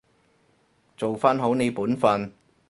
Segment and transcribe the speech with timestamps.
[0.97, 2.33] 做返好你本分